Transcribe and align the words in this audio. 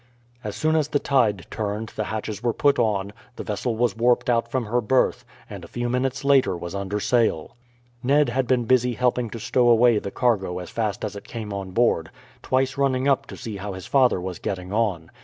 As 0.43 0.55
soon 0.55 0.75
as 0.75 0.87
the 0.87 0.97
tide 0.97 1.45
turned 1.51 1.89
the 1.89 2.05
hatches 2.05 2.41
were 2.41 2.55
put 2.55 2.79
on, 2.79 3.13
the 3.35 3.43
vessel 3.43 3.75
was 3.75 3.95
warped 3.95 4.31
out 4.31 4.49
from 4.49 4.65
her 4.65 4.81
berth, 4.81 5.23
and 5.47 5.63
a 5.63 5.67
few 5.67 5.89
minutes 5.89 6.25
later 6.25 6.57
was 6.57 6.73
under 6.73 6.99
sail. 6.99 7.55
Ned 8.01 8.29
had 8.29 8.47
been 8.47 8.65
busy 8.65 8.93
helping 8.95 9.29
to 9.29 9.39
stow 9.39 9.69
away 9.69 9.99
the 9.99 10.09
cargo 10.09 10.57
as 10.57 10.71
fast 10.71 11.05
as 11.05 11.15
it 11.15 11.25
came 11.25 11.53
on 11.53 11.69
board, 11.69 12.09
twice 12.41 12.79
running 12.79 13.07
up 13.07 13.27
to 13.27 13.37
see 13.37 13.57
how 13.57 13.73
his 13.73 13.85
father 13.85 14.19
was 14.19 14.39
getting 14.39 14.73
on. 14.73 15.11